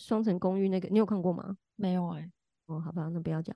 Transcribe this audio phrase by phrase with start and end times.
[0.00, 1.56] 双层公寓那个，你有看过吗？
[1.76, 2.28] 没有哎、
[2.66, 3.54] 哦，好吧，那不要讲。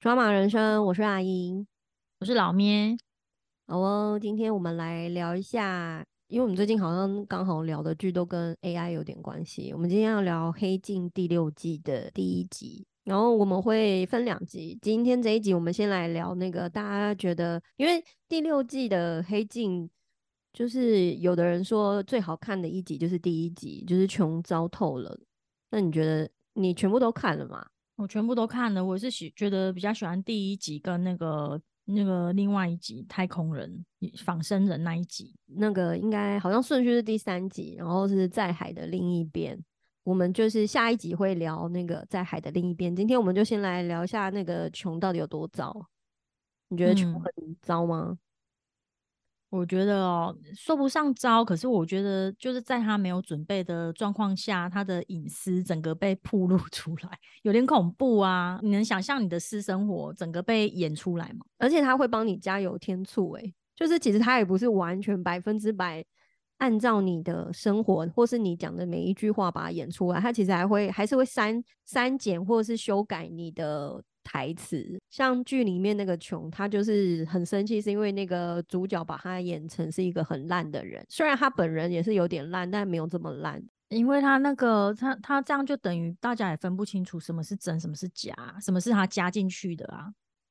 [0.00, 1.66] 抓马人生，我是阿英。
[2.18, 2.94] 我是老咩，
[3.66, 9.72] 好哦，今天我们来聊一下，因为我们最近好像刚好聊的剧都跟 AI 有点关系。
[9.72, 14.78] 我们今天要聊《黑镜》第六季的第一集，然后我们会分两集。
[14.80, 19.84] 今天这一集我们先来聊那个大家觉得，因为第六季的《黑镜》，
[20.52, 25.18] 就是有的人说最好看的一集就是第一集，就是穷糟透了。
[25.72, 27.66] 那你觉得你全部都看了吗？
[27.96, 28.84] 我全部都看了。
[28.84, 33.84] 我是喜觉得比较喜欢第一集跟那个那个另外一集太空人
[34.18, 35.34] 仿生人那一集。
[35.46, 39.60] 那个应该好像顺序是第三集，然后是在海的另一边。
[40.02, 42.94] 我们就是下一集会聊那个在海的另一边。
[42.94, 45.74] 今天我们就先来聊一下那个穷到底有多糟。
[46.68, 48.16] 你觉得穷嗯很糟吗？
[49.50, 58.60] 我觉得哦，说不上糟，可是我觉得就是在他没有准备的状况下，他的隐私整个被暴露出来，有点恐怖啊！
[58.62, 61.44] 你能想象你的私生活整个被演出来吗？
[61.58, 66.04] 而且他会帮你加油添醋，诶，就是其实他也不是完全百分之百
[66.60, 75.00] 按照你的生活或是你讲的每一句话把它演出来，他其实还会还是会删删减或者是修改你的台词。
[75.10, 83.62] 像剧里面那个琼，他就是很生气，是因为那个主角把他演成是一个很烂的人，虽然他本人也是有点烂，但没有这么烂。
[83.88, 90.06] 因为他那个他他这样就等于大家也分不清楚什么是真，什么是假，什么是他加进去的啊。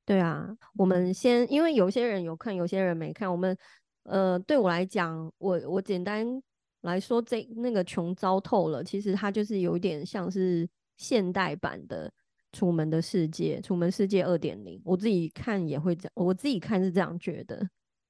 [0.06, 3.32] 对啊，我们先，因为有些人有看，有些人没看。
[3.32, 3.56] 我们
[4.04, 6.42] 呃，对我来讲，我我简单
[6.82, 8.84] 来说，这那个穷糟透了。
[8.84, 12.10] 其实它就是有一点像是现代版的
[12.52, 14.78] 《楚门的世界》，《楚门世界二点零》。
[14.84, 17.58] 我自己看也会这样，我自己看是这样觉得，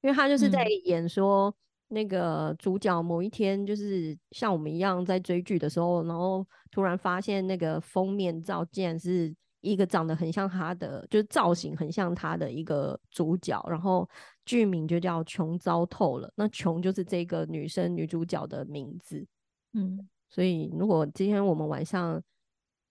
[0.02, 1.54] 因为他就是在嗯演说。
[1.92, 14.10] 那个主角某一天就是像我们一样在追剧的时候，然后突然发现那个封面照竟然是一个长得很像他的，就是造型很像他的一个主角，然后
[14.46, 16.28] 剧名就叫《穷糟透了》。
[16.36, 19.26] 那穷就是这个女生女主角的名字，
[19.74, 22.22] 嗯，所以如果今天我们晚上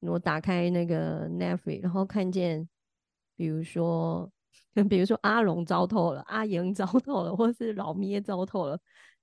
[0.00, 2.68] 我打开那个 Netflix，然后看见，
[3.36, 4.30] 比如说。
[4.88, 8.78] 比如说阿龙糟透了，阿莹糟透了，或是老咩糟透了，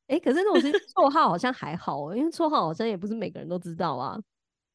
[0.08, 4.20] 哎、可是那种是 绰号好像还好哦，因为绰号好像也不是每个人都知道啊。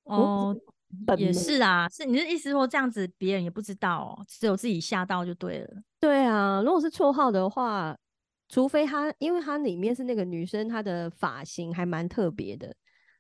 [0.05, 0.70] 哦，也
[1.07, 5.83] 本名是啊，是你的意思说这样子别人也不知道哦，只有自己吓到就对了。
[6.01, 7.97] 对啊，如果是绰号的话，
[8.49, 12.75] 除非他，因为他里面是那个女生，她的发型还蛮特别的，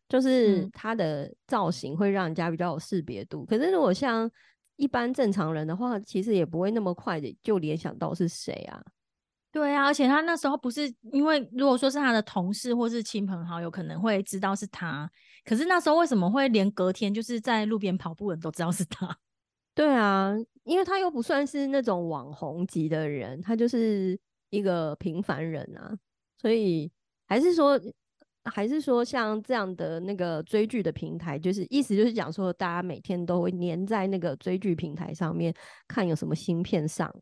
[0.08, 3.44] 就是嗯她的造型会让人家比较有识别度。
[3.46, 4.28] 可是如果像
[4.76, 8.82] 一般正常人的话，其实也不会那么快的就联想到是谁啊。
[9.52, 15.10] 对啊，而且他那时候不是因为如果说是他的同事或是亲朋好友，可能会知道是他，
[15.44, 19.16] 可是那时候为什么会连隔天就是在路边跑步的人都知道是他？
[19.74, 20.32] 对啊，
[20.64, 24.18] 因为他又不算是那种网红级的人，他就是
[24.50, 25.96] 一个平凡人啊，
[26.38, 26.90] 所以
[27.26, 27.80] 还是说，
[28.44, 35.52] 还是说像这样的那个追剧的平台，就是意思就是讲说，大家每天都会黏在那个追剧平台上面
[35.88, 37.12] 看有什么新片上，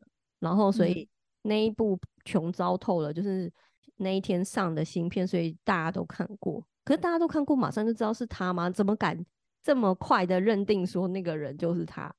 [0.40, 1.08] 然后所以
[1.48, 3.50] 那一部穷糟透了，就是
[3.96, 6.64] 那一天上的新片，所以大家都看过。
[6.84, 8.70] 可是大家都看过，马上就知道是他吗？
[8.70, 9.18] 怎么敢
[9.62, 12.14] 这么快的认定说那个人就是他？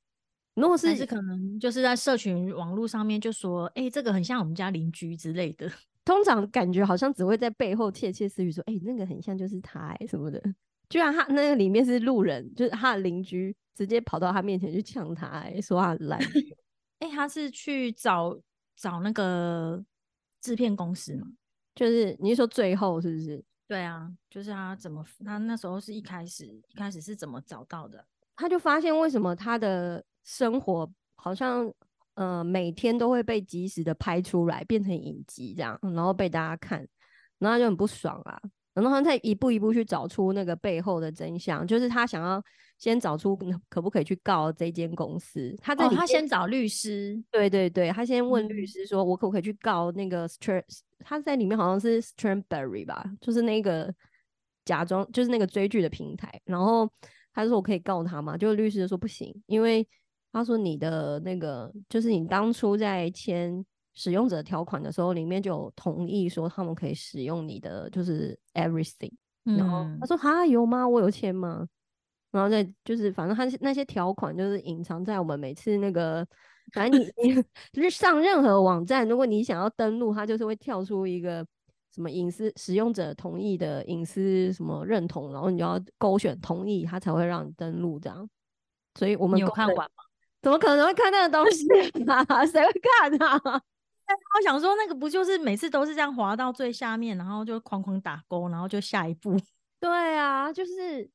[0.56, 5.72] 如果是是可能就是在社群网络上面就说，哎、这个很像我们家邻居之类的。
[6.04, 10.42] 通常感觉好像只会在背后窃窃私语说：“哎、那个很像就是他、欸、什么的。”
[10.90, 16.20] 居然他那个里面是路人，就是他的邻居，直接跑到他面前去呛他、欸，说他很烂。
[17.00, 18.38] 哎、他是去找
[18.80, 19.84] 找那个
[20.40, 21.28] 制片公司嘛？
[21.76, 23.44] 就是你是说最后是不是？
[23.68, 28.04] 对啊，就是他怎么，他那时候是一开始一开始是怎么找到的？
[28.36, 31.72] 他就发现为什么他的生活好像
[32.14, 36.80] 呃每天都会被及时的拍出来，变成影集这样，然后被大家看，
[37.38, 38.42] 然后他就很不爽啊。
[38.82, 42.42] 然后他再一步一步去找出那个背后的真相，就是他想要
[42.78, 43.38] 先找出
[43.70, 45.56] 可不可以去告这间公司。
[45.62, 50.64] 他在哦，他先找律师，对对对，他先问律嗯师说：“我可不可以去告那个 Str？
[51.00, 53.94] 他在里面好像是 Strawberry 吧，就是那个
[54.66, 56.30] 假装就是那个追剧的平台。
[56.46, 56.90] 然后
[57.34, 59.88] 他说：“我可以告他吗？”就律师就说：“不行，因为
[60.32, 69.12] 他说你的那个就是你当初在签使用者条款的时候，里面就有同意说他们可以使用你的就是 everything。
[69.44, 70.88] 然后嗯他说：“哈，有吗？
[70.88, 71.68] 我有签吗？”
[72.32, 76.24] 然后再就是反正他那些条款就是隐藏在我们每次那个，
[76.74, 77.34] 反正你你
[77.74, 81.44] 就是上任何网站，如果你想要登录，它就是会跳出一个
[81.96, 88.30] 什么隐私使用者同意的隐私什么认同，然后你就要勾选同意，它才会让你登录这样。
[88.94, 90.04] 所以我们有看完吗？
[90.44, 91.66] 怎么可能会看那个东西
[92.06, 92.24] 啊？
[92.46, 93.62] 谁会看啊？
[94.38, 99.36] 我想说，那个不就是每次都是这样滑到最下面，然后就哐哐打勾，然后就下一步。
[99.80, 101.10] 对啊，就是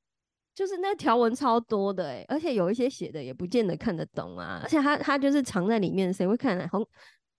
[0.55, 6.59] 就是那条文超多的哎，而且有一些写的也不见得看得懂啊，而且他他就是藏在里面，谁会看？
[6.69, 6.87] 很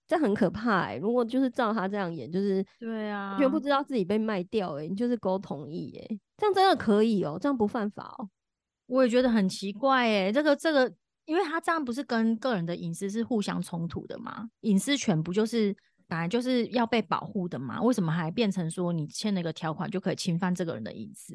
[0.06, 0.96] 这很可怕哎！
[0.96, 8.28] 如果就是照他这样演，就是对啊，完全不知道自己被卖掉哎，你就是勾同意哎，这样真的可以哦，这样不犯法哦。
[8.86, 10.92] 我也觉得很奇怪哎，这个这个。
[11.26, 14.48] 因为他这样不是跟个人的隐私是互相冲突的吗？
[14.60, 15.76] 隐私权不就是
[16.08, 17.82] 本来就是要被保护的吗？
[17.82, 21.34] 为什么还变成说你签了一个条款就可以侵犯这个人的隐私？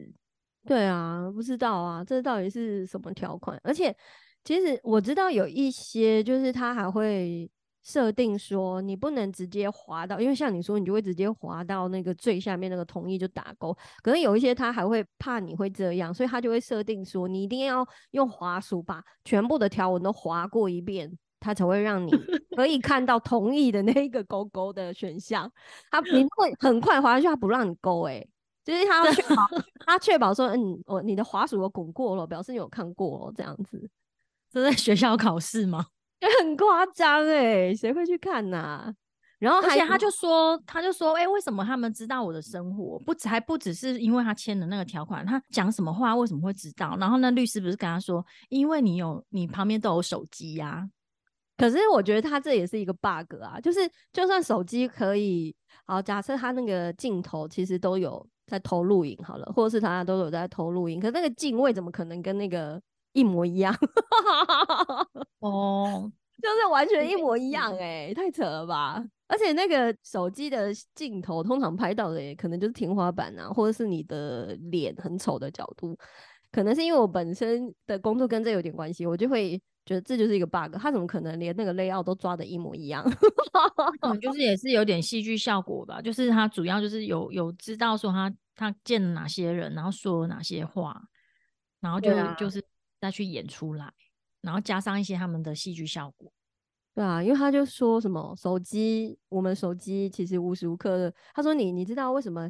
[0.66, 3.60] 对啊，不知道啊，这到底是什么条款？
[3.64, 3.96] 而且
[4.44, 7.48] 其实我知道有一些就是他还会。
[7.84, 13.74] 设定说你不能直接滑到，因为像你说，你就会直接滑到那个最下面那个同意就打勾。
[14.04, 22.12] 可能有一些他还会怕你会这样，所以他就会设定说你一定要用滑鼠把全部的条纹都划过一遍，他才会让你
[22.56, 25.52] 可以看到同意的那一个勾勾的选项。
[25.90, 28.24] 他你会很快滑下去，他不让你勾，哎，
[28.64, 29.36] 就是他要确保
[29.88, 33.90] 他确保说，嗯，我你的滑鼠有滚过了，表示你有看过了，这样子。
[34.52, 35.88] 这在学校考试吗？
[36.40, 38.94] 很夸张哎，谁会去看呐？
[39.40, 43.00] 然后而且他就说，他就说，哎，为什么他们知道我的生活？
[43.00, 46.96] 不止还不只是因为他签的那个条款，他讲什么话为什么会知道？
[47.00, 50.88] 然后那律师不是跟他说，因为你有你旁边都有手机呀。
[51.58, 53.80] 可是我觉得他这也是一个 bug 啊，就是
[54.14, 55.56] 就算手机可以，
[55.88, 62.80] 好假设他那个镜头其实都有在偷录影好了，或者是他都有在偷录影，可那个镜位怎么可能跟那个？
[63.14, 63.76] 一模一样
[65.40, 66.12] 哦，
[66.42, 69.04] 就是完全一模一样哎，太扯了吧！
[69.28, 75.98] 而且那个手机的镜头通常拍到的也可能就是天花板啊，或者是你的脸很丑的角度。
[76.52, 80.76] 可能是因为我本身的工作跟这有点关系，我就会觉得这就是一个 bug。
[80.78, 83.10] 他怎么可能连那个 layout 都抓的一模一样？
[84.02, 86.02] 可能就是也是有点戏剧效果吧。
[86.02, 91.02] 就是他主要就是有有知道说他他见了哪些人，然后说了哪些话，
[91.80, 92.61] 然后就就是。
[93.02, 93.92] 再去演出来，
[94.42, 96.32] 然后加上一些他们的戏剧效果，
[96.94, 102.48] 对啊，因为他就说什么手机，我们手机其实无时无刻的，他说你你知道为什么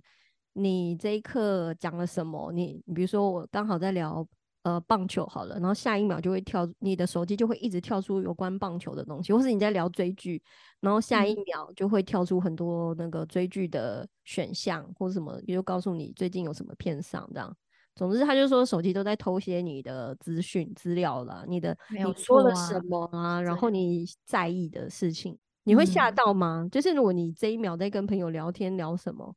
[0.53, 2.51] 你这一刻讲了什么？
[2.51, 4.27] 你你比如说我刚好在聊
[4.63, 10.43] 呃棒球好了，然后下一秒就会跳，你的手机就会一直跳出有关棒球的东西，或是你在聊追剧，
[10.81, 17.55] 然后下一秒就会跳出很多那个追剧的选项或者什么，也就告诉你最近有什么片上这样。
[17.93, 23.41] 总之，他就说手机都在偷些你的资讯资料了，你的你说了什么啊？
[23.41, 26.67] 然后你在意的事情，你会吓到吗？
[26.71, 29.35] 就是如果你这一秒在跟朋友聊天聊什么，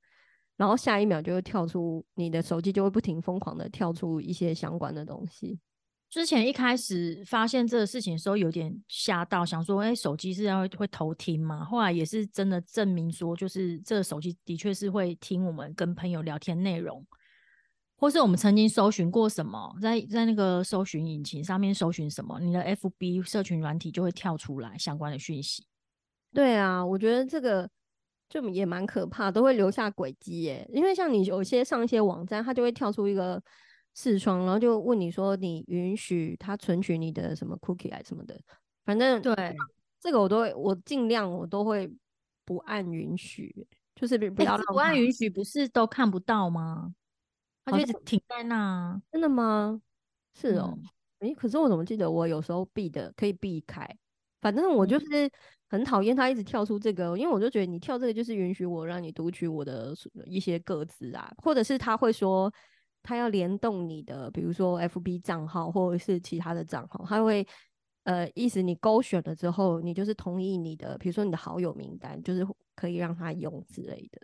[0.56, 5.58] 然后下一秒就会跳出你的手机就会不停疯狂的跳出一些相关的东西。
[6.08, 11.64] 之前一开始发现这个事情的时候，有点吓到，想说，哎，手机是要会偷听吗？
[11.64, 17.04] 后来也是真的证明说，就是这个手机的确是会听我们跟朋友聊天内容。
[17.96, 25.64] 或是我们曾经搜寻过什么，在在那个搜寻引擎上面搜寻什么，你的 FB 社群软体就会跳出来相关的讯息。
[26.32, 27.70] 对啊，我觉得这个
[28.28, 30.68] 就也蛮可怕，都会留下轨迹耶。
[30.72, 33.40] 因为像你有些上一些网站，它就会跳出一个
[33.94, 38.38] 视窗，然后就问你说你允许它存取你的什么 cookie 啊什么的。
[38.84, 39.34] 反正对
[40.00, 41.90] 这个我都会，我尽量我都会
[42.44, 46.92] 不按允许，就是不要不按允许，不是都看不到吗？
[47.64, 49.80] 它就一直停在那，真的吗？
[50.34, 50.78] 是哦，
[51.20, 53.88] 诶，可是我怎么记得我有时候避的可以避开，
[54.40, 55.30] 反正我就是
[55.68, 59.94] 很讨厌它一直跳出这个，因为我就觉得你跳这个就是允许我让你读取我的
[60.26, 62.52] 一些个资啊，或者是他会说
[63.02, 67.46] 他要联动你的，比如说 FB 账号或者是其他的账号，他会
[68.04, 72.44] 呃意思你勾选了之后，你就是同意你的，比如说你的好友名单，就是
[72.74, 74.20] 可以让他用之类的，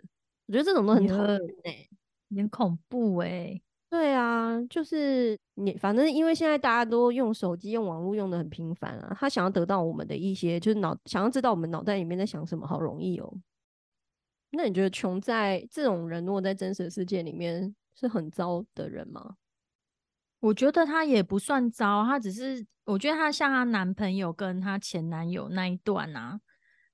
[0.47, 1.87] 我觉得这种都很讨厌哎。
[2.31, 13.31] 有点恐怖哎，对啊，就是你，反正因为现在大家都用手机、用网络用的很频繁啊，他想要得到我们的一些，就是脑想要知道我们脑袋里面在想什么，好容易哦。
[14.51, 19.35] 那你觉得穷在这种人，如果在真实世界里面是很糟的人吗？
[20.39, 26.39] 我觉得他也不算糟，他只是我觉得他像她男朋友跟她前男友那一段啊，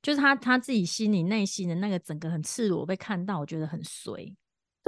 [0.01, 4.35] 就是她她自己心里内心的那个整个很赤裸被看到，我觉得很衰。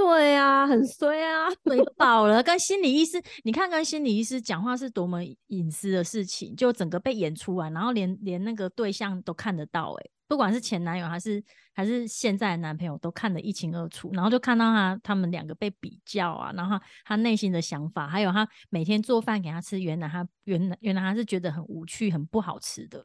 [0.00, 2.42] 对啊，很衰啊， 衰爆了。
[2.42, 14.10] 跟心理医师，你看跟心理医师讲话是多么隐私的事情，就整个被演出来，然后连连那个对象都看得到，哎，不管是前男友还是还是现在的男朋友，都看得一清二楚。
[14.14, 23.04] 然后就看到他他们两个被比较啊，然后他内心的想法，还有他每天做饭给他吃，原来他原来原来他是觉得很无趣、很不好吃的。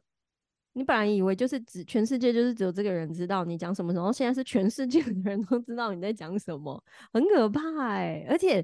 [0.76, 8.26] 你本来以为就是只全世界就是只有这个人知道你讲什么，然后现在是全世界的人都知道你在讲什么，很可怕哎！
[8.28, 8.62] 而且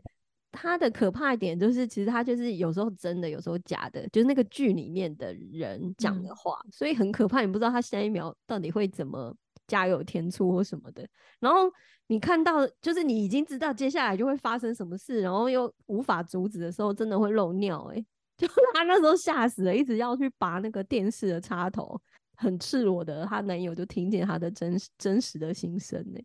[0.50, 7.40] 他的可怕一点就是，其实他就是有时候真的，有时候假的，就是那个剧里面的人讲的话，所以很可怕。
[7.40, 9.34] 你不知道他下一秒到底会怎么
[9.66, 11.08] 加油添醋或什么的。
[11.40, 11.60] 然后
[12.08, 18.04] 你看到，就是你已经知道接下来就会发生什么事，然后又无法阻止的时候，真的会漏尿哎！
[18.42, 22.00] 就 她那时候吓死了，一直要去拔那个电视的插头，
[22.36, 26.20] 很赤裸的，她男友就听见她的真真实的心声呢。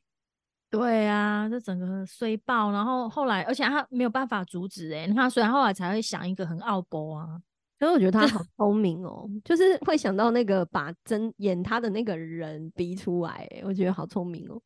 [0.70, 7.42] 对啊，这整个衰爆，然后后来，而且他没有办法阻止哎，你看，所以后来才会想一个很傲波啊。
[7.80, 14.60] 所以我觉得他好聪明哦，就是会想到那个把真演他的那个人逼出来，我觉得好聪明哦。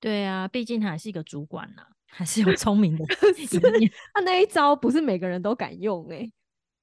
[0.00, 3.04] 对啊，毕竟他还是一个主管呐，还是有聪明的
[4.12, 6.28] 他那一招不是每个人都敢用哎。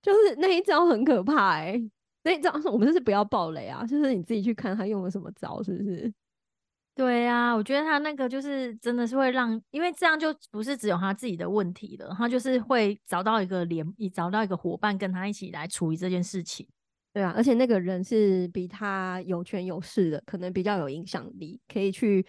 [0.01, 1.81] 就是那一招很可怕哎，
[2.23, 6.13] 那一招 我们就是不要暴雷啊，就是你自己去看他用了什么招，是不是？
[6.93, 16.67] 对啊，我觉得他那个就是真的是会让，因为这样就不是只有他自己的问题了，他就是会找到一个联，找到一个伙伴跟他一起来处理这件事情。
[17.13, 22.25] 对啊，而且那个人是比他有权有势的，可能比较有影响力，可以去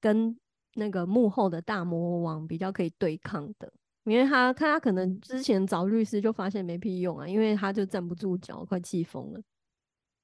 [0.00, 0.36] 跟
[0.74, 3.70] 那个幕后的大魔王比较可以对抗的。
[4.06, 9.40] 因为他看他可能之前找律师就发现没屁用啊，因为他就站不住脚，快气疯了。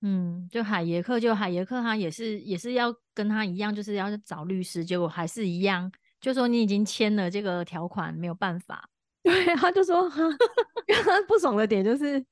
[0.03, 8.89] 嗯，就海耶克，就海耶克，他也是也是要跟他一样，就是要找律师，结果还是一样，就说你已经签了这个条款，没有办法。
[9.23, 10.29] 对，他就说他
[11.05, 12.25] 他不爽的点就是，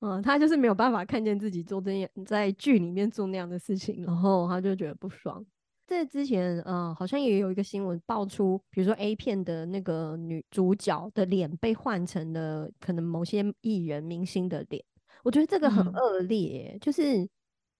[0.00, 5.44] 嗯，他就是没有办法看见自己做这样在剧里面做那样的事情，然后他就觉得不爽。
[5.92, 14.82] 在之前，呃，好像也有一个新闻爆出，比如说 A 片的那个女主角的脸被换成了可能某些艺人明星的脸，
[15.22, 17.28] 我觉得这个很恶劣，就是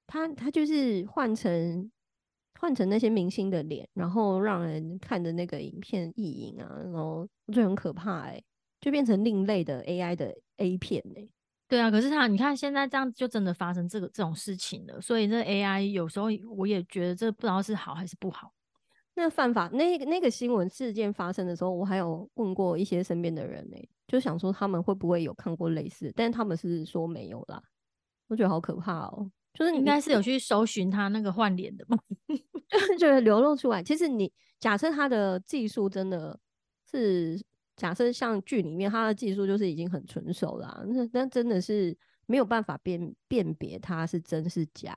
[0.06, 1.90] 他他就是换成
[2.60, 8.42] 换成那些明星的脸，然后让人看的那个影片意淫啊，然后我觉得很可怕，哎，
[8.80, 11.26] 就变成另类的 AI 的 A 片哎。
[11.72, 18.52] 对啊，可是他，你看现在这样就真的发生这个这种事情了，所以这 AI 有时候我也觉得这不知道是好还是不好。
[19.14, 27.62] 那犯法那那个新闻事件发生的时候，我还有问过一些身边的人呢，就想说他们会不会有看过类似，但是他们是说没有啦。
[28.28, 31.96] 我觉得好可怕哦，就是应该是有去搜寻他那个换脸的嘛，
[33.00, 33.82] 就是流露出来。
[33.82, 36.38] 其实你假设他的技术真的
[36.90, 37.42] 是。
[37.82, 41.96] 假设像剧里面，他的技术就是已经很纯熟了，那那真的是
[42.26, 44.96] 没有办法辨辨别他是真是假。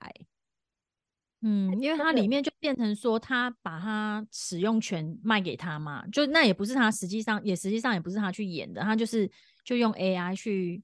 [1.42, 9.30] 嗯，因为它里面就变成说，他把他使用权卖给他嘛，就那也不是他实际上也实际上也不是他去演的，他就是
[9.64, 10.84] 就用 AI 去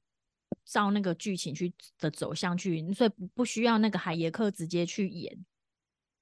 [0.66, 5.46] 照那个剧情去的走向去，所以不不需要那个海耶克直接去演。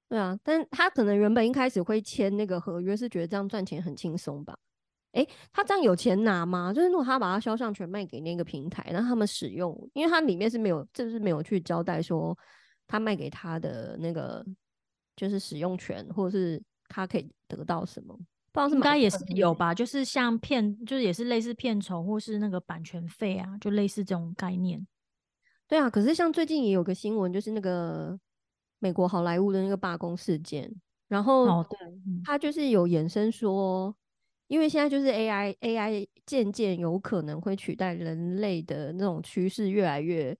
[0.08, 4.58] 对啊，但他可能原本一开始会签那个合约，是觉得这样赚钱很轻松吧。
[5.12, 6.72] 哎，他这样有钱拿吗？
[6.72, 12.36] 就是如果他把他肖像权卖给那个平台，那他们使用，因为他里面是没有，就是没有去交代说
[12.86, 14.44] 他卖给他的那个
[15.16, 18.16] 就是使用权，或者是他可以得到什么？
[18.52, 19.74] 不知道是应该也是有吧？
[19.74, 24.86] 就是像片，就是也是类似片酬或是那个版权费啊，就类似这种概念。
[25.66, 28.16] 对啊，可是像最近也有个新闻，就是那个
[28.78, 30.72] 美国好莱坞的那个罢工事件，
[31.08, 31.78] 然后哦对，
[32.24, 33.92] 他就是有延伸说。
[34.50, 40.36] 因为现在就是 AI，AI 渐渐有可能会取代人类的那种趋势越来越，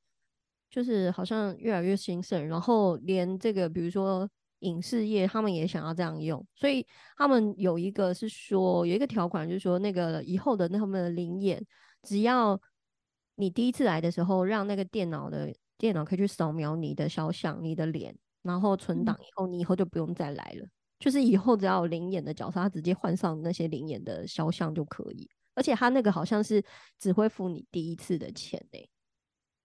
[0.69, 2.45] 就是好像越来越兴盛。
[2.49, 4.29] 然后连这个，比如说
[4.61, 6.85] 影视业，他们也想要这样用，所以
[7.17, 11.65] 他们有一个是说有一个条款，就是说那个以后的那他们的灵眼，
[12.03, 12.61] 只要
[13.37, 18.13] 你第一次来的时候，让那个电脑的电脑可以去扫描你的肖像、你的脸，
[18.43, 20.67] 然后存档以后，你以后就不用再来了。
[21.01, 26.63] 就是以后只要有灵眼的角色，他直接换上那些灵眼的肖像就可以，而且他那个好像是
[26.99, 28.89] 只会付你第一次的钱诶，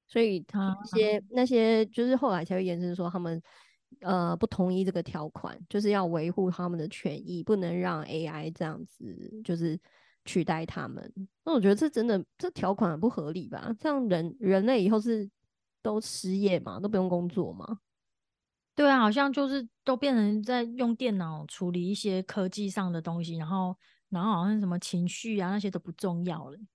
[0.08, 3.42] 所以他那些那些就是后来才会延伸说他们
[4.00, 9.78] 呃不同意这个条款，就是要维护他们的权益，不能让 AI 这样子就是
[10.24, 11.12] 取代他们。
[11.44, 13.76] 那我觉得这真的这条款很不合理吧？
[13.78, 15.30] 这样人人类以后是
[15.82, 17.80] 都失业嘛，都不用工作嘛？
[18.76, 23.76] 对啊，好像就是都变成在用电脑处理一些科技上的东西，然后
[24.10, 26.66] 然后好像什么情绪啊那些都不重要了，因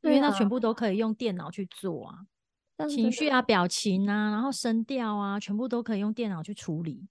[0.00, 7.06] 对为它全啊部都可以用电脑去做啊，情绪啊、表情啊，然后声调啊，全部都可以用电脑去处理。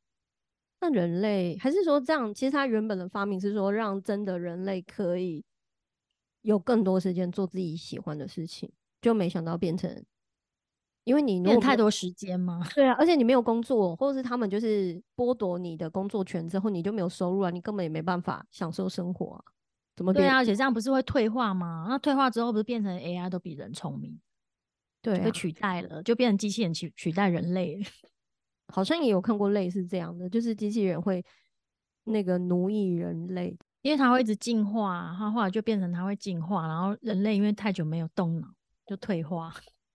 [0.81, 2.33] 那人类还是说这样？
[2.33, 5.45] 其实它原本的发明是说让真的人类可以
[6.41, 10.03] 有更多时间做自己喜欢的事情，就没想到变成，
[11.03, 12.61] 因为你没有太多时间吗？
[12.75, 19.43] 对啊，而且你没有工作，或者是他们就是剥夺你的工作权之后，你就没有收入啊，你根本也没办法享受生活啊。
[19.95, 20.25] 怎么变？
[20.25, 21.87] 对啊，而且这样不是会退化吗？
[21.89, 24.19] 那退化之后不是变成 AI 都比人聪明，
[25.01, 27.79] 对被，取代了，就变成机器人取取代人类。
[28.71, 31.25] 好像也有看过类似这样的，就是机器人会
[32.03, 33.57] 那个奴役人类。
[33.81, 38.47] 因为它会一直进化，它后来就变成它会进化，然后人类因为太久没有动脑，
[38.85, 39.53] 就退化。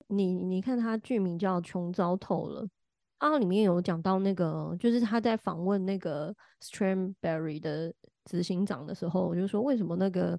[0.08, 2.62] 你你看他剧名叫《穷糟透了》，
[3.18, 7.92] 啊里面有讲到那个，就是他在访问那个 Strawberry 的
[8.24, 10.38] 执行长的时候，我就说为什么那个，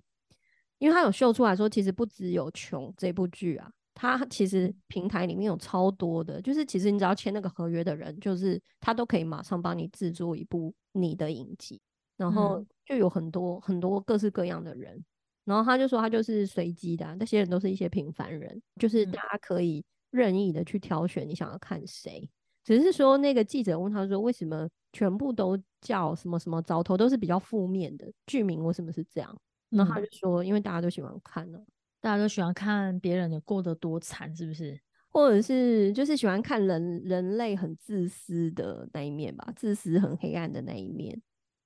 [0.78, 11.82] 因为他有秀出来说，其实不只有《穷》这部剧啊，他其实平台里面有超多的，就是其实你只要签那个合约的人，就是他都可以马上帮你制作一部你的影集，
[12.18, 15.04] 然后嗯就有很多很多各式各样的人。
[15.46, 22.30] 然后他就说他就是随机的啊、那些人都是一些平凡人，就是嗯大家可以任意的去挑选你想要看谁。
[22.64, 29.38] 只是说那个记者问他说，为什么全部都叫什么什么糟头，都是比较负面的剧名，为什么是这样？
[29.70, 31.60] 然后他嗯就说，因为大家都喜欢看呢、
[32.02, 34.80] 大家都喜欢看别人的过得多惨，是不是？
[35.10, 41.22] 或者是就是喜欢看人人类很自私的那一面吧，自私很黑暗的那一面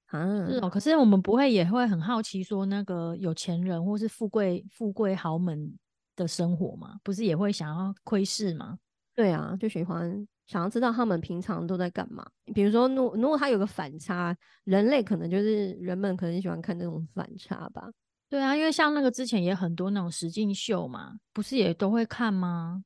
[0.09, 0.47] 啊。
[0.47, 5.71] 是哦，可是我们不会也会很好奇说那个有钱人或是富贵富贵豪门
[6.15, 6.97] 的生活嘛？
[7.03, 8.77] 不是也会想要窥视吗？
[9.15, 12.25] 对啊，就喜欢想要知道他们平常都在干嘛。
[12.53, 17.89] 比如说，如果如果他有个反差，人类可能就是人们可能喜欢看那种反差吧。
[18.29, 22.83] 对啊，因为像那个之前也很多那种实境秀嘛，不是也都会看吗？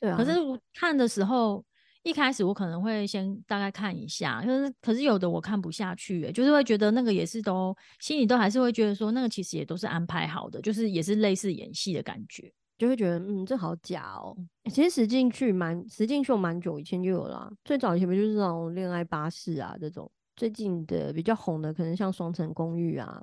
[0.00, 1.64] 对啊，可是我看的时候，
[2.02, 12.52] 一开始我可能会先大概看一下，可是可是有的我看不下去欸，就是会觉得那个也是都心里都还是会觉得说，那个其实也都是安排好的，就是也是类似演戏的感觉。
[12.78, 14.36] 就会觉得，嗯，这好假哦。
[14.70, 23.20] 其实实境剧蛮实境秀蛮久以前就有啦，最早以前不就是那种恋爱巴士啊这种，最近的比较红的可能像双层公寓啊、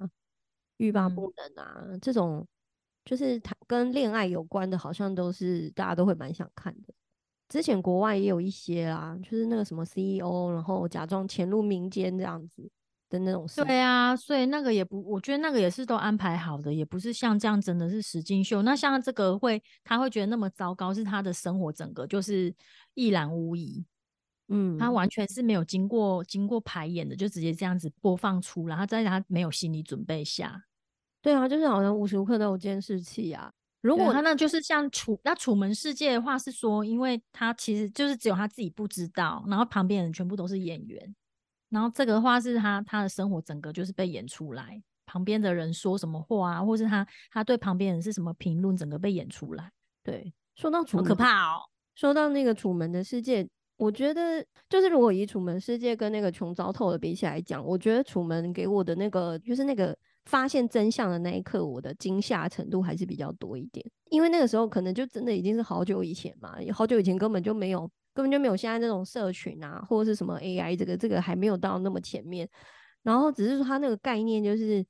[0.76, 2.46] 欲罢嗯不能啊、这种，
[3.06, 6.94] 就是谈跟恋爱有关的，好像都是大家都会蛮想看的。
[7.48, 12.70] 之前国外也有一些啦，就是那个什么 CEO，然后假装潜入民间这样子
[13.08, 13.64] 的那种事。
[13.64, 18.64] 对啊，所以那个也不，我觉得那个也是都安排好的，也不是像这样真的是实境秀。
[18.64, 22.54] 那像这个会，他会觉得那么糟糕，是他的生活整个就是
[22.96, 23.86] 一览无遗，
[24.48, 30.64] 嗯，他完全是没有经过经过排演的，就直接这样子播放出来，他在他没有心理准备下，
[31.22, 33.52] 对啊，就是好像无时无刻都有监视器啊。
[33.86, 41.16] 如果他那就是像楚那楚门世界的话是说，因为他其实就是只有他自己不知道，然后旁边人全部都是演员，
[41.70, 49.72] 然后这个的话是他他的生活整个就是被演出来，旁边的人说什么话啊，或是他他对旁边人是什么评论，整个被演出来，
[50.04, 51.62] 对说到楚可怕哦。
[51.94, 53.44] 说到那个《楚门的世界》，
[53.78, 63.86] 我觉得就是如果以《楚门世界》跟那个《穷糟透了》比起来讲，我觉得《楚门》给我的那个就是那个发现真相的那一刻，我的惊吓程度还是比较多一点。
[64.10, 67.82] 因为那个时候可能就真的已经是好久以前嘛，好久以前根本就没有
[68.14, 72.48] 根本就没有现在这种社群啊，或者是什么 AI 这个这个还没有到那么前面。
[73.04, 74.84] 然后只是说它那个概念就是，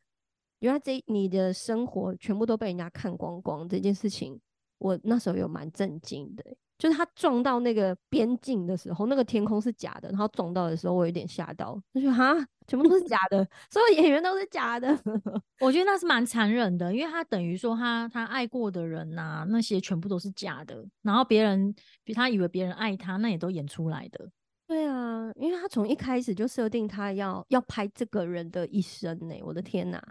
[0.60, 4.40] 原来这你的生活全部都被人家看光光这件事情，
[4.78, 6.44] 我那时候有蛮震惊的、
[6.78, 12.36] 就是他撞到那个边境的时候，那个天空是假的，然后撞到的时候，我有点吓到，就觉得哈，
[12.68, 14.88] 全部都是假的，所有演员都是假的。
[15.62, 24.30] 我觉得那是蛮残忍的，因为他等于说他他爱过的人呐、那些全部都是假的，然后别人比他以为别人爱他，那也都演出来的。
[24.68, 30.02] 对啊，因为他从一开始就设定他要要拍这个人的一生呢、我的天哪，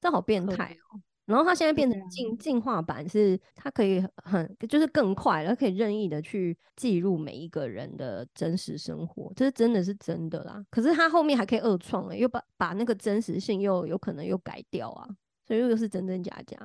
[0.00, 1.00] 这好变态哦。
[1.26, 10.64] 然后它现在变成进进化版，是它可以很就是更快了，可以任意的去记录每一个人的真实生活，这是真的是真的啦。
[10.70, 15.08] 可是它后面还可以二创、欸，又把把那个真实性又有可能又改掉啊，
[15.46, 16.56] 所以又是真真假假。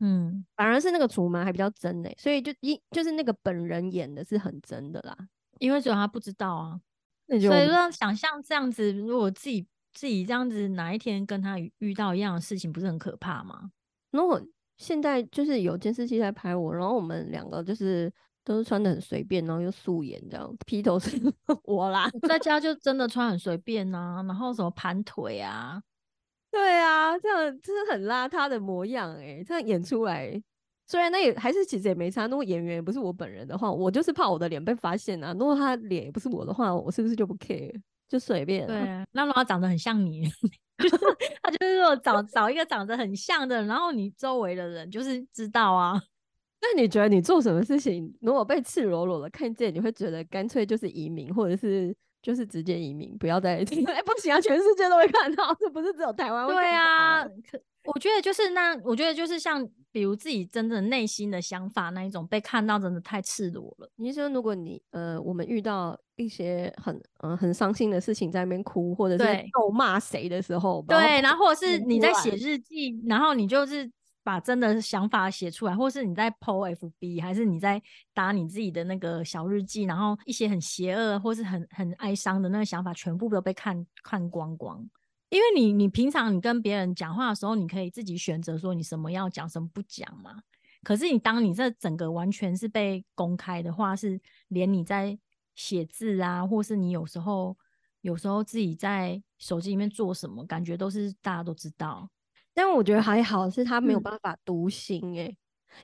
[0.00, 5.16] 嗯，反而是那个楚门还比较真呢、所以就一就是那个本人演的是很真的啦。
[5.58, 6.80] 因为只有他不知道啊，
[7.26, 13.70] 那就所以说想象这样子，如果自己自己这样子哪一天跟他遇遇到一样的事情，不是很可怕吗？
[14.16, 14.40] 如果
[14.78, 18.12] 现在就是有监视器在拍我，然后我们两个就是
[18.44, 21.16] 都是穿的很随便，然后又素颜这样，披头是
[21.64, 25.80] 我啦，在家就真的穿很随便呐、然后什么盘腿啊，
[26.50, 30.40] 对啊，这样就是很邋遢的模样哎，这样演出来，
[30.86, 32.26] 虽然那也还是其实也没差。
[32.28, 35.32] 如果演员不是我本人的话，我就是怕我的脸被发现啊。
[35.32, 37.74] 如果他脸也不是我的话，我是不是就不 care，
[38.08, 38.66] 就随便？
[38.66, 38.76] 对，
[39.12, 40.30] 那如果他长得很像你，
[40.78, 40.96] 就是
[41.42, 46.00] 他就是说找找一个长得很像的，然后你周围的人就是知道啊。
[46.60, 51.94] 那你觉得你做什么事情，如果被赤裸裸的看见，你会觉得干脆就是移民，或者是？
[52.26, 54.40] 就是直接移民，不要再 哎，不行啊！
[54.40, 56.44] 全世界都会看到，这不是只有台湾。
[56.48, 63.88] 对啊，可我觉得就是那，我觉得就是像比如自己真正内心的想法那一种被看到，真的太赤裸了。
[63.94, 73.88] 你说，如果你呃，我们遇到一些很嗯很伤心的事情，在那边哭，或者是咒骂谁的时候，对，然后或者是你在写日记，然后你就是。
[74.26, 77.80] 把真的想法写出来，或是你在 po FB，还是你在
[78.12, 84.84] 打你自己的那个小日记，然后一些很邪恶或是很很哀伤的那个想法，全部都被看看光光。
[85.28, 90.42] 因为你你平常你跟别人讲话的时候，你可以自己选择说你什么要讲，什么不讲嘛。
[90.82, 95.16] 可是你当你这整个完全是被公开的话，是连你在
[95.54, 97.56] 写字啊，或是你有时候
[98.00, 102.10] 有时候自己在手机里面做什么，感觉都是大家都知道。
[102.56, 105.24] 但我觉得还好，是他没有办法读心哎，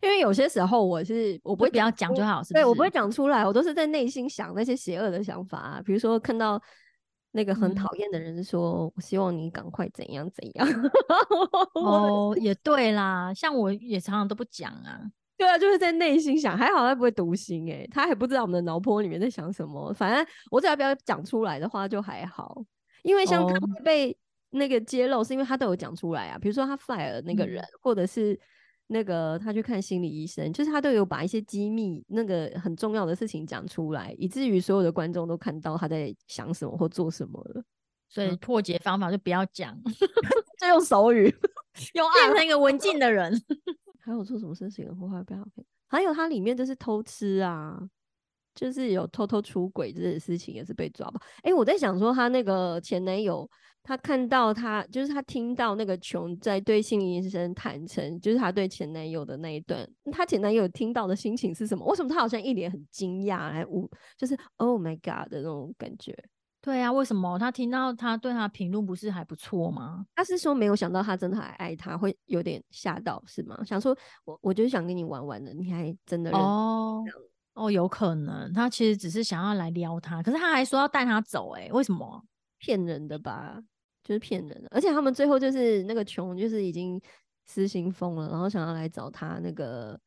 [0.01, 5.83] 因为有些时候我是我不会不要讲就好，对我不会讲出来，我都是在内心想那些邪恶的想法，啊。
[5.85, 6.59] 比如说看到
[7.33, 10.67] 那个很讨厌的人说，我希望你赶快怎样怎样。
[11.75, 14.99] 哦，也对啦，像我也常常都不讲啊，
[15.37, 22.65] 对啊，就是在内心想，还好他不会读心哎，他还不知道我们的脑波里面在想什么，反正我只要不要讲出来的话就还好，
[23.03, 24.17] 因为像他会被。
[24.55, 28.39] 那个揭露是因为他都有讲出来啊，比如说他 fire 那个人，或者是
[28.89, 37.65] 那个他去看心理医生，就是他都有把一些机密、那个很重要的事情讲出来，以至于所有的观众都看到他在想什么或做什么了。
[38.11, 39.75] 所以破解方法就不要讲，
[40.61, 41.35] 就用手语，
[41.95, 43.33] 用变成一个文静的人。
[44.05, 45.43] 还有做什么事情或坏不要？
[45.87, 47.81] 还有他里面就是偷吃啊，
[48.55, 51.19] 就是有偷偷出轨这件事情也是被抓吧？
[51.43, 53.49] 哎，我在想说他那个前男友。
[53.85, 61.85] 他看到他，就是他听到那个琼在对心理医生坦诚，就是他对前男友的那一段，他前男友听到的心情是什么？
[61.87, 66.17] 为什么他好像一脸很惊讶，来无就是 Oh my God 的那种感觉？
[66.61, 70.07] 对啊，为什么他听到他对他评论不是还不错吗？
[70.15, 73.61] 他是说没有想到他真的还爱他，会有点吓到是吗？
[73.65, 77.03] 想说我我就是想跟你玩玩的，你还真的哦
[77.55, 82.25] 哦，有可能他其实只是想要来撩他，可是他还说要带他走，哎，为什么？
[82.59, 83.61] 骗人的吧？
[84.05, 87.01] 就是骗人的，而且他们最后就是那个穷，就是已经
[87.47, 89.99] 失心疯了，然后想要来找他那个，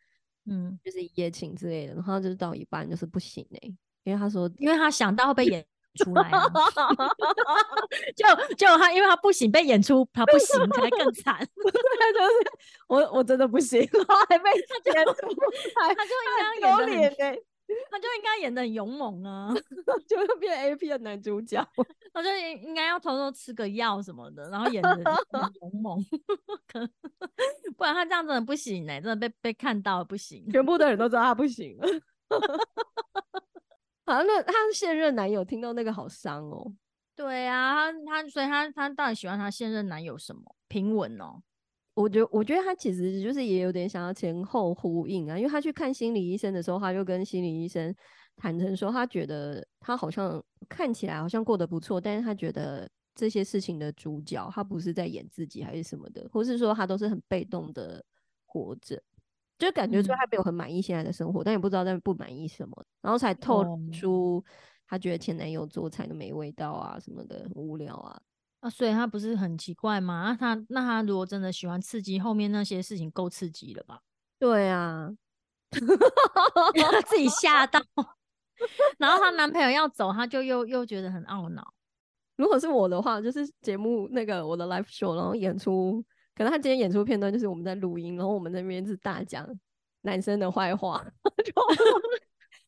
[0.45, 6.29] 嗯，就是一夜情之类的，然后就是到一半就是不行哎，因为他说，因为他想到会被演出来，
[8.15, 12.34] 就就他因为他不行被演出，他不行才更惨， 他就是
[12.88, 15.12] 我我真的不行，然后还被演出
[15.79, 17.39] 来， 他就应该有脸哎。
[17.89, 19.54] 他就应该演的很勇猛啊，
[20.08, 21.65] 就会变 A P 的男主角。
[22.13, 25.04] 他就应应该要偷偷吃个药什么的，然后演的很
[25.62, 26.04] 勇猛，
[27.75, 31.78] 不然他这样真的不行哎，真的被被看到不行，全部的人都知道他不行。
[34.06, 36.73] 好，那他现任男友听到那个好伤哦。
[37.15, 40.41] 对啊，他他所以他他到底喜欢他现任男友什么？
[40.67, 41.41] 平稳哦。
[41.95, 47.95] 我觉我觉得他其实就是也有点想要前后呼应啊，因为他去看心理医生的时候，他就跟心理医生
[48.36, 58.03] 坦诚说，他觉得他好像看起来好像过得不错，但是他觉得这些事情的主角他不是在演自己还是什么的，或是说他都是很被动的
[58.45, 59.01] 活着，
[59.58, 64.43] 就感觉说他没有很满意现在的生活，但也不知道在不满意什么，然后才透露出
[64.86, 68.21] 他觉得前男友做菜都没味道啊什么的，很无聊啊。
[68.65, 70.36] 啊，所以他不是很奇怪吗？
[70.39, 74.01] 那他那他如果真的喜欢刺激，后面那些事情够刺激了吧？
[74.39, 75.08] 对啊，
[77.06, 77.80] 自己吓到，
[78.97, 81.73] 然后她男朋友要走，她就又又觉得很懊恼。
[82.38, 89.47] 如果是我的话，就是节目那个我的 live show，然后演出，可能他今天演出片段就是我们在录音，然后我们那边是大讲
[90.01, 91.06] 男生的坏话，
[91.45, 91.54] 就。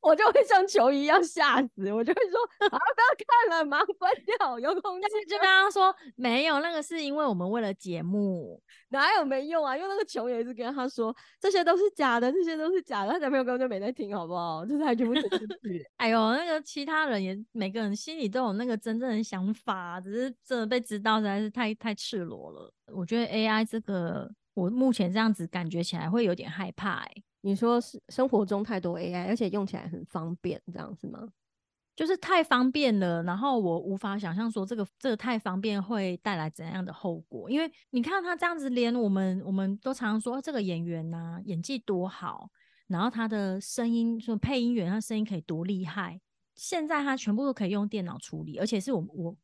[0.08, 9.76] 我就会像球一样吓死，我就会说啊，不要看了，马上关掉，有空但是就跟他说没有，那个是因为我们为了节目，哪有没用啊？
[9.76, 14.65] 因为那个球也是跟他说这些都是假的，这些都是假的，他男朋友根本就没在听，好不好？
[14.65, 15.86] 就是他全部听进去。
[15.98, 22.74] 哎呦，那个其他人也每个人心里都有那个真正的想法，只是真的被知道实在是太太赤裸了。
[22.93, 27.12] 我觉得 AI 这个，我目前这样子感觉起来会有点害怕，哎。
[27.41, 31.28] 你说是生活中太多 AI，而且用起来很方便，这样是吗？
[31.95, 37.50] 就是太方便了，然后我无法想象说这个这个太方便会带来怎样的后果。
[37.50, 42.52] 因为你看他这样子，连我们我们都常常说这个演员呐演技多好，
[42.86, 46.21] 然后他的声音说配音员他声音可以多厉害，
[46.54, 49.36] 现在他全部都可以用电脑处理，而且是我我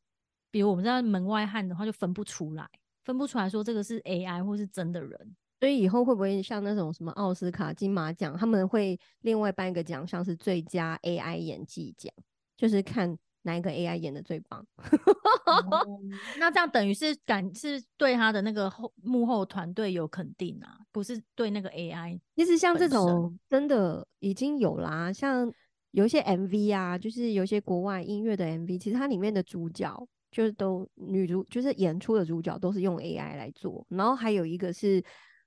[0.51, 2.69] 比如我们在门外汉的话就分不出来，
[3.03, 5.36] 分不出来说这个是 AI 或是真的人。
[5.63, 12.13] 所以以后会不会像那种什么奥斯卡、金马奖，他们会另外颁一个奖项是最佳 AI 演技奖？
[12.58, 14.67] 就是看哪一个 AI 演的最棒，
[16.38, 22.19] 那这样等于是感是对他的那个后幕后团队有肯定啊，不是对那个 AI。
[22.36, 25.49] 其实像这种真的已经有啦，像
[25.91, 33.88] 有一些 MV 啊，就是有些国外音乐的 MV，其实它里面的主角就是都女主，就是演出的主角都是用 AI 来做。
[33.88, 35.02] 然后还有一个是，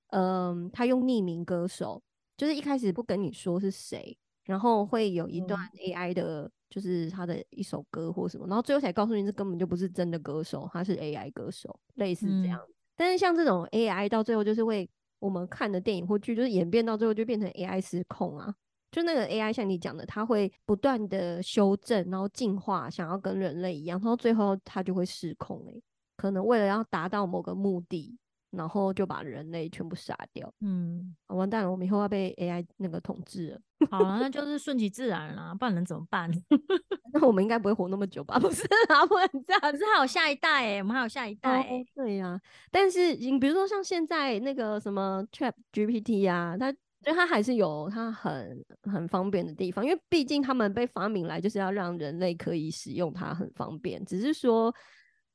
[0.08, 2.02] 嗯，他用匿名歌手，
[2.36, 6.50] 就是一开始不跟你说是谁，然后会有一段 AI 的。
[6.68, 12.60] 就是他的一首歌或什么，然后最后才告诉你这根本就不是真的歌手，他是 AI 歌手，类似这样。
[12.96, 14.86] 但是像这种 AI 到最后就是会
[15.20, 18.52] 我们看的电影或剧，就是演变到最后就变成 AI 失控啊！
[18.90, 25.82] 就那个 AI 像你讲的，它会不断的修正，然后进化，想要跟人类一样，然后最后它就会失控欸，
[26.16, 28.18] 可能为了要达到某个目的。
[28.56, 30.52] 然后就把人类全部杀掉。
[30.60, 33.60] 嗯，完蛋了，我们以后要被 AI 那个统治了。
[33.90, 36.30] 好了，那 就是顺其自然啦，不然能怎么办？
[37.12, 38.38] 那我们应该不会活那么久吧？
[38.40, 39.60] 不是啊，不能这样。
[39.60, 41.68] 可是还有下一代哎，我们还有下一代。
[41.94, 42.40] 对呀，
[42.70, 54.74] 但是你比如说像现在那个什么 Chat GPT 啊，它就它还是有它很很方便的地方，因为毕竟他们被发明来就是要让人类可以使用它很方便，只是说。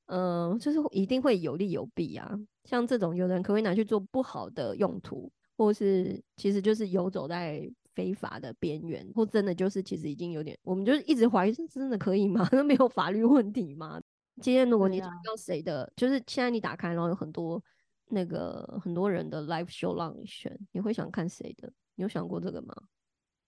[0.07, 2.29] 嗯，就是一定会有利有弊啊。
[2.63, 12.47] 像这种，有人可以拿去做不好的用途，或是其实就是游走在非法的边缘，或真的就是其实已经有点，我们就是一直怀疑是真的可以吗？
[12.53, 14.01] 那没有法律问题吗？
[14.41, 17.61] 今天如果你找到谁的，就是现在你打开，然后有很多
[18.07, 21.71] 那个很多人的 live show 让你选，你会想看谁的？
[21.95, 22.73] 你有想过这个吗？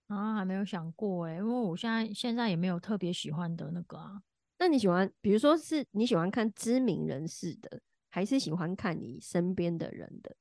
[0.07, 4.21] 啊，还没有想过哎，因为我现在现在也没有特别喜欢的那个啊。
[4.59, 7.81] 那你喜欢，比如说是你喜欢看知名人士的，
[8.13, 10.35] 还是喜欢看你身边的人的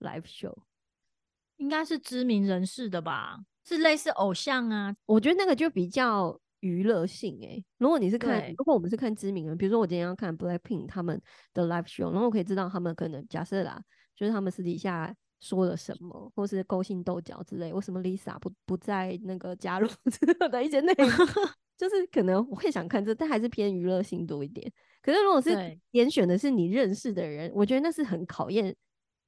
[0.00, 0.56] live show？
[1.58, 4.96] 应该是知名人士的吧，是类似偶像啊。
[5.04, 7.62] 我觉得那个就比较娱乐性诶。
[7.76, 11.20] 如果你是看，如果我们是看知名人，比如说我今天要看 Blackpink 他们
[11.52, 13.78] 的 live show，然后我可以知道他们可能假设啦，
[14.16, 21.10] 就是他们私底下说了什么，或是勾心斗角之类，为什么 Lisa 不不在那个加入之 类的一些内容。
[21.78, 24.70] 就是可能我会想看这，但还是偏娱乐性多一点。
[25.00, 25.56] 可是如果是
[25.92, 28.74] 严选的是你认识的人，我觉得那是很考验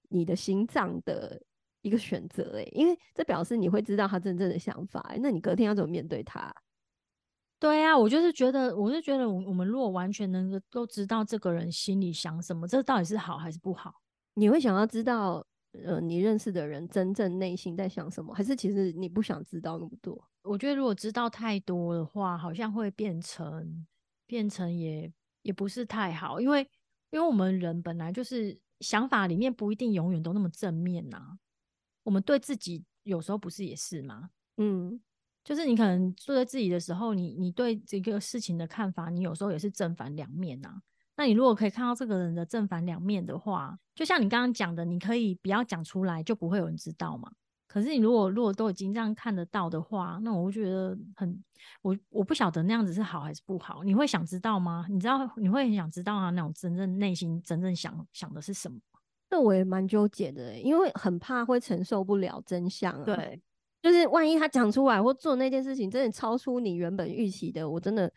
[0.08, 1.40] 你的心脏的
[1.80, 5.14] 一个选择诶，因为这表示你会知道他真正的想法。
[5.22, 6.52] 那你隔天要怎么面对他？
[7.58, 13.92] 对啊，我就是觉得，我是觉得，我我们如果完全能够都知道这个人心里想什么，这到底是好还是不好？
[14.34, 15.46] 你会想要知道，
[15.84, 20.29] 呃，你认识的人真正内心在想什么，还是其实你不想知道那么多？
[20.42, 23.86] 我觉得如果知道太多的话，好像会变成
[24.26, 26.60] 变成也也不是太好，因为
[27.10, 31.38] 因为我们人本来就是想法里面不一定永远都那么正面呐。
[32.02, 34.30] 我们对自己有时候不是也是吗？
[34.56, 35.00] 嗯，
[35.44, 40.80] 就是你可能做在自己的时候，你你对这个事情的看法，你有时候也是正反两面呐。
[41.16, 47.30] 那你如果可以看到这个人的正反两面的话，就像你刚刚讲的，你可以不要讲出来，就不会有人知道嘛。
[47.70, 51.40] 可是你如果如果都已经这样看得到的话，那我会觉得很
[51.82, 53.84] 我我不晓得那样子是好还是不好。
[53.84, 54.84] 你会想知道吗？
[54.90, 58.76] 你知道你会很想知道他那种真正内心真正想想的是什么？
[59.30, 63.04] 那我也蛮纠结的，因为很怕会承受不了真相。
[63.04, 63.40] 对，
[63.80, 68.12] 就是万一他讲出来或做那件事情真的超出你原本预期的，我真的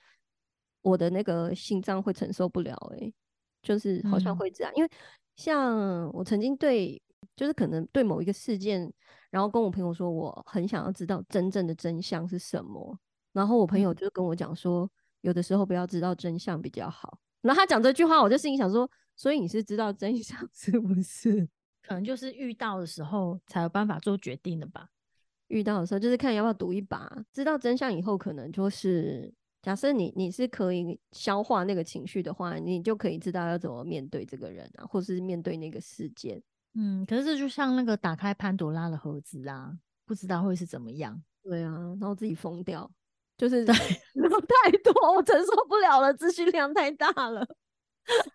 [0.82, 2.76] 我的那个心脏会承受不了。
[2.98, 3.14] 哎，
[3.62, 4.90] 就是好像会这样，因为
[5.36, 7.00] 像我曾经对，
[7.36, 8.92] 就是可能对某一个事件。
[9.30, 12.96] 然后跟我朋友说，我很想要知道真正的真相是什么。
[13.32, 14.88] 然后我朋友就跟我讲说，
[15.22, 17.18] 有的时候不要知道真相比较好。
[17.42, 21.50] 然后他讲这句话，我就心里想说，所以你是知道真相 是不是？
[21.82, 24.88] 可能就是遇到的时候才有办法做决定的吧。
[25.48, 27.26] 遇到的时候就是看要不要赌一把。
[27.32, 36.40] 知道真相以后，可能就是假设你你是可以消化那个情绪的话，你就可以知道要怎么面对这个人啊，或是面对那个事件。
[36.76, 39.72] 嗯，可是这就像那个打开潘多拉的盒子啊，
[40.06, 41.22] 不知道会是怎么样。
[41.44, 42.90] 对啊，然后自己疯掉，
[43.38, 43.74] 就是对，
[44.16, 47.42] 太多，我承受不了了，资讯量太大了，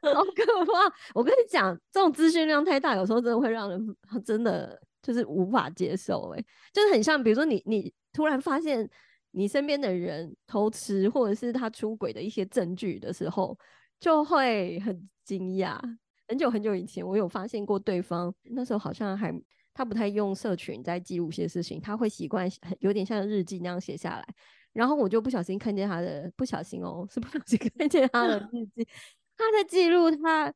[0.03, 0.95] 好可怕！
[1.15, 6.31] 我跟你讲，这种资讯量太大，有时候真的会让人真的就是无法接受。
[6.37, 8.89] 哎，就是很像，比如说你你突然发现
[9.31, 13.59] 你身边的人偷吃，或者是他出轨的一些证据的时候，
[13.99, 15.81] 就会很惊讶。
[16.29, 19.35] 很久很久以前，我有发现过对方那时候好像还
[19.75, 22.49] 他不太用社群在记录些事情，他会习惯
[22.81, 24.25] 有点像日记那样写下来。
[24.73, 28.87] 然后我就不小心看见他的，不小心哦，是不小心看见他的日记，
[29.37, 30.53] 他在记录他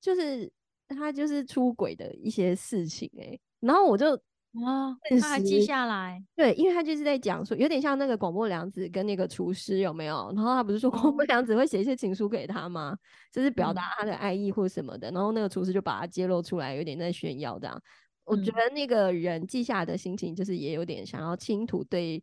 [0.00, 0.52] 就是
[0.88, 3.38] 他就是出轨的一些事情哎。
[3.60, 4.20] 然后我就。
[4.54, 10.32] 哦，他还记下来，对，因为他就是在讲说，有点像那个广播良子跟那个厨师有没有？
[10.36, 12.96] 然后他不是说广播良子会写一些情书给他吗？
[13.32, 15.10] 就是表达他的爱意或什么的。
[15.10, 17.82] 然后那个厨师就把他揭露出来，有点在炫耀这样。
[18.24, 22.22] 我觉得那个人记下的心情，就是也有点想要倾吐对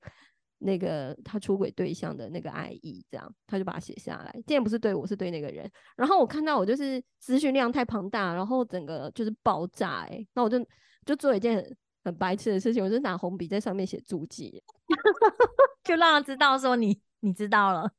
[0.60, 4.34] 那个他出轨对象的那个爱意，这样他就把它写下来。
[4.48, 5.70] 既然不是对我，是对那个人。
[5.98, 10.66] 然后我看到我就是资讯量太庞大，然后整个就是爆炸哎，那我就
[11.06, 11.62] 就做一件。
[12.04, 14.64] 很白痴的事情，我就拿红笔在上面写注记，
[15.84, 17.92] 就让他知道说你你知道了。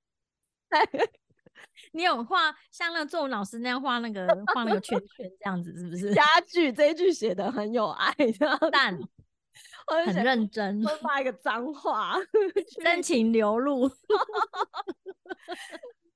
[1.93, 6.13] 你有画像那个作文老师那样画那个画那个圈圈这样子是不是？
[6.15, 8.15] 家具这一句写的很有爱，
[8.71, 8.99] 但
[10.05, 12.17] 很认真，会发一个脏话，
[12.83, 13.89] 真情流露，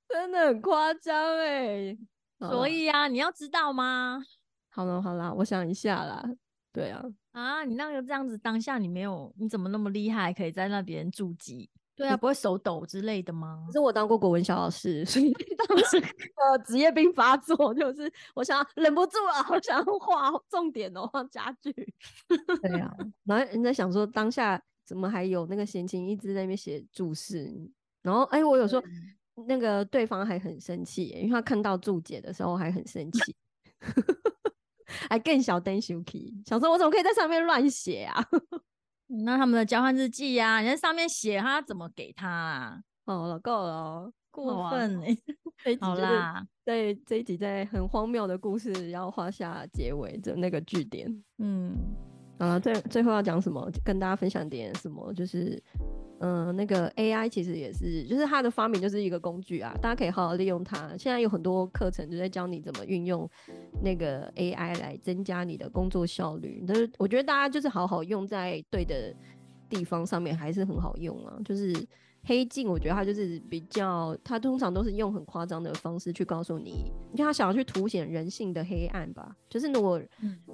[0.09, 1.97] 真的很夸张哎。
[2.39, 4.23] 所以啊，你要知道吗？
[4.71, 6.23] 好了好了，我想一下啦。
[6.77, 11.71] 对啊，啊，你那个这样子，当下你没有，你怎么那么厉害，可以在那边驻记？
[11.95, 13.65] 对啊，不会手抖之类的吗？
[13.67, 15.33] 可是我当过国文小老师，所以
[15.67, 21.73] 当时呃职业病发作，就是我想忍不住啊，好想画重点哦，画家具。
[22.61, 27.51] 对啊，然后人家想说当下怎么还有那个闲情一直在那边写注释，
[28.03, 28.83] 然后哎，我有时候
[29.49, 33.35] 那个对方还很生气，因为他看到注解的时候还很生气。
[35.09, 38.25] 还更小灯 Suki，想说我怎么可以在上面乱写啊？
[39.25, 42.81] 那他们的交换日记呀，你在上面写他怎么给他啊？
[43.05, 45.17] 哦了，够了，过分哎！
[45.81, 51.09] 好啦，对这一集在很荒谬的故事要画下结尾的那个句点。
[51.39, 51.77] 嗯，
[52.39, 53.71] 啊，最最后要讲什么？
[53.85, 55.13] 跟大家分享点什么？
[55.13, 55.63] 就是。
[56.21, 60.89] 嗯，那个 AI 其实也是，就是它的发明就是一个工具啊，大家可以好好利用它。
[60.97, 63.29] 现在有很多课程就在教你怎么运用
[63.83, 66.65] 那个 AI 来增加你的工作效率。
[66.67, 69.15] 但是我觉得大家就是好好用在对的
[69.69, 71.39] 地方上面，还是很好用啊。
[71.45, 71.75] 就是
[72.25, 79.37] 黑镜，我觉得它就是比较，它通常都是用很夸张的方式去告诉你，你看他想要去凸显人性的黑暗吧。
[79.49, 80.01] 就是如果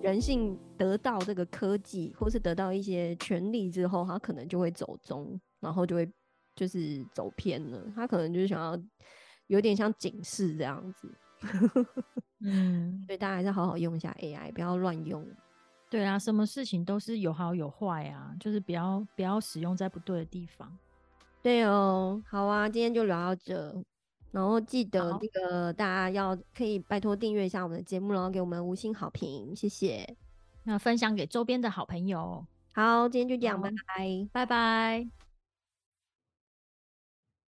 [0.03, 5.41] 人性得到这个科技，或是得到一些权利之后，它可能就会走中。
[5.61, 6.11] 然后就会
[6.57, 8.77] 就是走偏了，它可能就是想要
[9.47, 11.09] 有点像警示这样子，
[12.41, 15.27] 嗯，所以大家还是好好用一下 AI，不要乱用。
[15.91, 20.71] 对啊，什么事情都是有好有坏啊，就是不要不要使用在不对的地方。
[21.43, 23.85] 对哦，好啊，今天就聊到这，
[24.31, 30.17] 然后记得那个大家要可以拜托订阅一下我们的节目，然后给我们五星好评，谢谢。
[30.65, 32.47] 那分享给周边的好朋友。
[32.73, 35.22] 好，今天就这样，拜拜，拜拜。